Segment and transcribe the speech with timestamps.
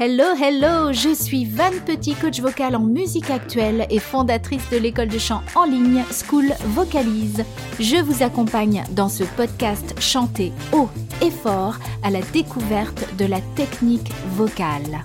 [0.00, 5.08] Hello, hello, je suis Van Petit, coach vocal en musique actuelle et fondatrice de l'école
[5.08, 7.44] de chant en ligne School Vocalise.
[7.80, 10.88] Je vous accompagne dans ce podcast chanté haut
[11.20, 15.02] et fort à la découverte de la technique vocale.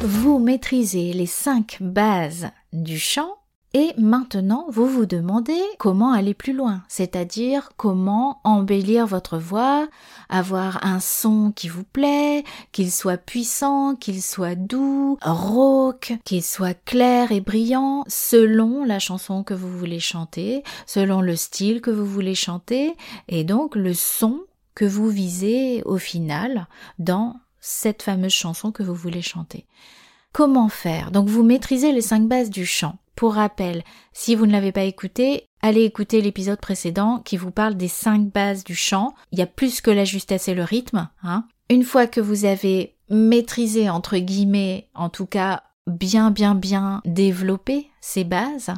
[0.00, 3.41] Vous maîtrisez les cinq bases du chant
[3.74, 9.88] et maintenant, vous vous demandez comment aller plus loin, c'est-à-dire comment embellir votre voix,
[10.28, 16.74] avoir un son qui vous plaît, qu'il soit puissant, qu'il soit doux, rauque, qu'il soit
[16.84, 22.06] clair et brillant, selon la chanson que vous voulez chanter, selon le style que vous
[22.06, 22.94] voulez chanter,
[23.28, 24.40] et donc le son
[24.74, 26.66] que vous visez au final
[26.98, 29.66] dans cette fameuse chanson que vous voulez chanter.
[30.32, 31.10] Comment faire?
[31.10, 32.96] Donc vous maîtrisez les cinq bases du chant.
[33.14, 37.76] Pour rappel, si vous ne l'avez pas écouté, allez écouter l'épisode précédent qui vous parle
[37.76, 39.14] des cinq bases du chant.
[39.32, 41.08] Il y a plus que la justesse et le rythme.
[41.22, 41.44] Hein.
[41.70, 47.90] Une fois que vous avez maîtrisé, entre guillemets, en tout cas bien bien bien développé
[48.00, 48.72] ces bases,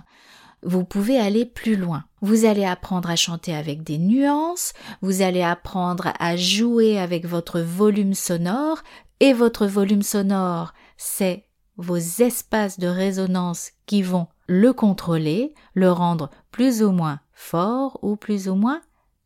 [0.63, 2.05] vous pouvez aller plus loin.
[2.23, 7.61] Vous allez apprendre à chanter avec des nuances, vous allez apprendre à jouer avec votre
[7.61, 8.83] volume sonore,
[9.21, 11.47] et votre volume sonore, c'est
[11.77, 18.17] vos espaces de résonance qui vont le contrôler, le rendre plus ou moins fort ou
[18.17, 18.81] plus ou moins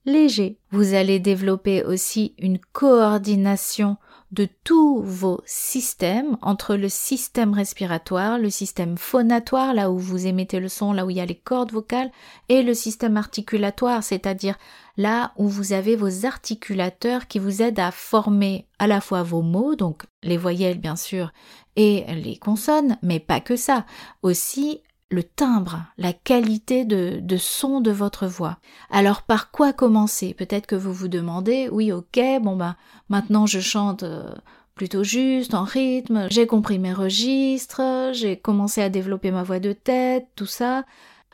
[0.04, 0.58] léger.
[0.70, 3.96] Vous allez développer aussi une coordination
[4.30, 10.60] de tous vos systèmes entre le système respiratoire, le système phonatoire, là où vous émettez
[10.60, 12.10] le son, là où il y a les cordes vocales,
[12.48, 14.56] et le système articulatoire, c'est-à-dire
[14.98, 19.42] là où vous avez vos articulateurs qui vous aident à former à la fois vos
[19.42, 21.32] mots, donc les voyelles bien sûr,
[21.76, 23.86] et les consonnes, mais pas que ça,
[24.22, 28.58] aussi le timbre, la qualité de, de, son de votre voix.
[28.90, 30.34] Alors par quoi commencer?
[30.34, 32.76] Peut-être que vous vous demandez, oui ok, bon bah
[33.08, 34.30] maintenant je chante euh,
[34.74, 39.72] plutôt juste, en rythme, j'ai compris mes registres, j'ai commencé à développer ma voix de
[39.72, 40.84] tête, tout ça.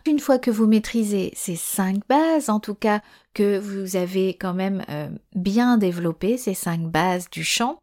[0.06, 3.00] Une fois que vous maîtrisez ces cinq bases, en tout cas
[3.32, 7.80] que vous avez quand même euh, bien développé ces cinq bases du chant,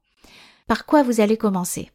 [0.68, 1.91] par quoi vous allez commencer?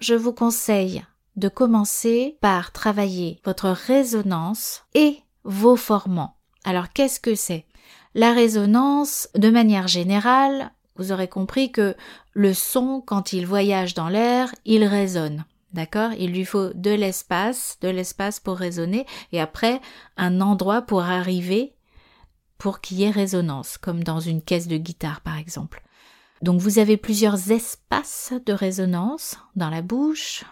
[0.00, 1.04] Je vous conseille
[1.36, 6.36] de commencer par travailler votre résonance et vos formants.
[6.64, 7.66] Alors qu'est-ce que c'est?
[8.14, 11.96] La résonance, de manière générale, vous aurez compris que
[12.32, 15.44] le son, quand il voyage dans l'air, il résonne.
[15.72, 16.12] D'accord?
[16.18, 19.80] Il lui faut de l'espace, de l'espace pour résonner, et après
[20.18, 21.74] un endroit pour arriver
[22.58, 25.82] pour qu'il y ait résonance, comme dans une caisse de guitare par exemple.
[26.42, 30.44] Donc vous avez plusieurs espaces de résonance dans la bouche,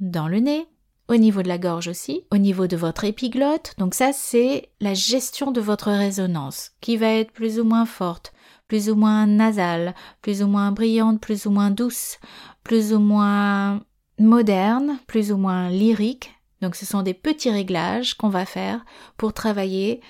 [0.00, 0.66] dans le nez,
[1.08, 3.74] au niveau de la gorge aussi, au niveau de votre épiglotte.
[3.78, 8.32] Donc ça, c'est la gestion de votre résonance, qui va être plus ou moins forte,
[8.68, 12.18] plus ou moins nasale, plus ou moins brillante, plus ou moins douce,
[12.62, 13.82] plus ou moins
[14.18, 16.32] moderne, plus ou moins lyrique.
[16.62, 18.84] Donc ce sont des petits réglages qu'on va faire
[19.16, 20.00] pour travailler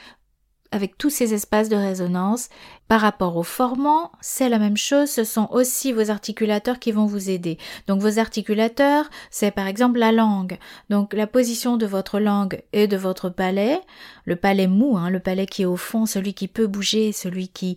[0.72, 2.48] avec tous ces espaces de résonance.
[2.88, 7.06] Par rapport aux formants, c'est la même chose, ce sont aussi vos articulateurs qui vont
[7.06, 7.58] vous aider.
[7.86, 10.58] Donc vos articulateurs, c'est par exemple la langue.
[10.88, 13.80] Donc la position de votre langue et de votre palais,
[14.24, 17.48] le palais mou, hein, le palais qui est au fond, celui qui peut bouger, celui
[17.48, 17.76] qui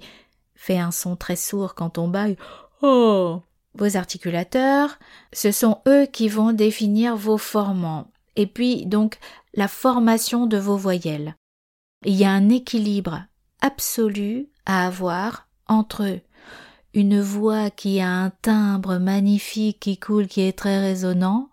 [0.56, 2.38] fait un son très sourd quand on baille.
[2.82, 3.42] Oh
[3.76, 5.00] Vos articulateurs,
[5.32, 8.12] ce sont eux qui vont définir vos formants.
[8.36, 9.18] Et puis donc
[9.56, 11.36] la formation de vos voyelles.
[12.06, 13.24] Il y a un équilibre
[13.62, 16.20] absolu à avoir entre
[16.94, 21.50] une voix qui a un timbre magnifique qui coule, qui est très résonnant,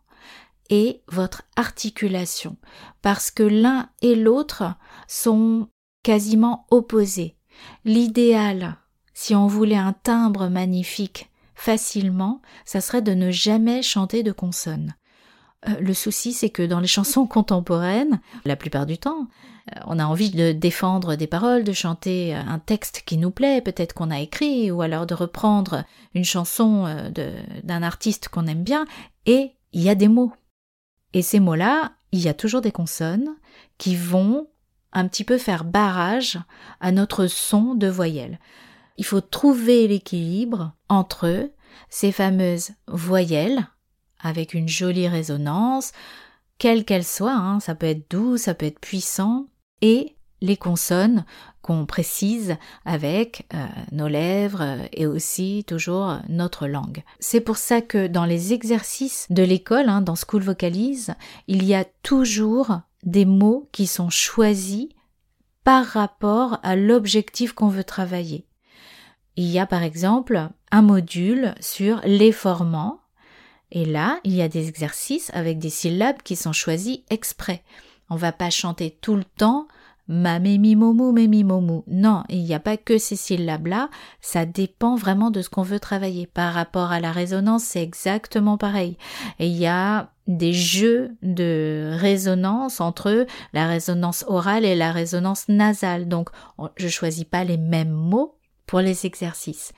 [0.68, 2.56] et votre articulation,
[3.02, 4.74] parce que l'un et l'autre
[5.08, 5.68] sont
[6.02, 7.36] quasiment opposés.
[7.84, 8.76] L'idéal,
[9.14, 14.94] si on voulait un timbre magnifique facilement, ça serait de ne jamais chanter de consonnes.
[15.68, 19.28] Euh, le souci, c'est que dans les chansons contemporaines, la plupart du temps,
[19.76, 23.60] euh, on a envie de défendre des paroles, de chanter un texte qui nous plaît,
[23.60, 25.84] peut-être qu'on a écrit, ou alors de reprendre
[26.14, 27.10] une chanson euh,
[27.62, 28.86] d'un artiste qu'on aime bien,
[29.26, 30.32] et il y a des mots.
[31.12, 33.28] Et ces mots-là, il y a toujours des consonnes
[33.78, 34.48] qui vont
[34.92, 36.38] un petit peu faire barrage
[36.80, 38.40] à notre son de voyelles.
[38.96, 41.50] Il faut trouver l'équilibre entre
[41.88, 43.68] ces fameuses voyelles,
[44.22, 45.92] avec une jolie résonance,
[46.58, 49.46] quelle qu'elle soit, hein, ça peut être doux, ça peut être puissant,
[49.82, 51.24] et les consonnes
[51.62, 57.02] qu'on précise avec euh, nos lèvres et aussi toujours notre langue.
[57.18, 61.14] C'est pour ça que dans les exercices de l'école, hein, dans School Vocalise,
[61.46, 64.88] il y a toujours des mots qui sont choisis
[65.64, 68.46] par rapport à l'objectif qu'on veut travailler.
[69.36, 73.00] il y a par exemple un module sur l'efformant.
[73.72, 77.62] Et là, il y a des exercices avec des syllabes qui sont choisies exprès.
[78.08, 79.68] On va pas chanter tout le temps
[80.10, 81.82] ma mi momu mi momu.
[81.86, 83.88] Non, il n'y a pas que ces syllabes-là,
[84.20, 86.26] ça dépend vraiment de ce qu'on veut travailler.
[86.26, 88.98] Par rapport à la résonance, c'est exactement pareil.
[89.38, 96.08] Il y a des jeux de résonance entre la résonance orale et la résonance nasale.
[96.08, 96.30] Donc,
[96.76, 98.36] je choisis pas les mêmes mots
[98.66, 99.72] pour les exercices.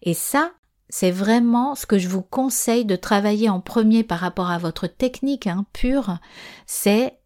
[0.00, 0.52] Et ça,
[0.94, 4.86] c'est vraiment ce que je vous conseille de travailler en premier par rapport à votre
[4.86, 6.18] technique hein, pure,
[6.66, 7.18] c'est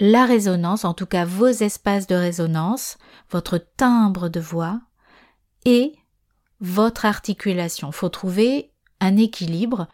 [0.00, 2.98] la résonance, en tout cas vos espaces de résonance,
[3.30, 4.80] votre timbre de voix
[5.64, 5.94] et
[6.60, 7.92] votre articulation.
[7.92, 9.86] Faut trouver un équilibre.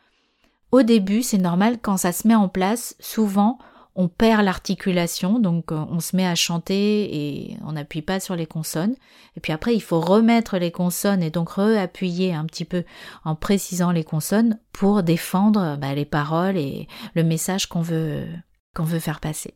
[0.71, 3.59] Au début, c'est normal quand ça se met en place, souvent
[3.95, 8.37] on perd l'articulation, donc euh, on se met à chanter et on n'appuie pas sur
[8.37, 8.95] les consonnes.
[9.37, 12.85] Et puis après, il faut remettre les consonnes et donc réappuyer un petit peu
[13.25, 18.27] en précisant les consonnes pour défendre bah, les paroles et le message qu'on veut
[18.75, 19.55] qu'on veut faire passer.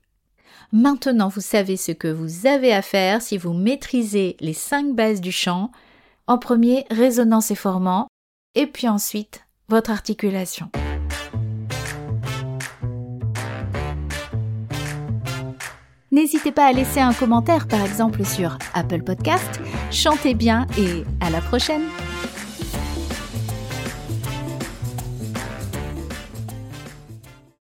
[0.73, 5.21] Maintenant, vous savez ce que vous avez à faire si vous maîtrisez les cinq bases
[5.21, 5.71] du chant.
[6.27, 8.09] En premier, résonance et formant,
[8.55, 10.71] et puis ensuite, votre articulation.
[16.12, 19.61] N'hésitez pas à laisser un commentaire par exemple sur Apple Podcast.
[19.91, 21.82] Chantez bien et à la prochaine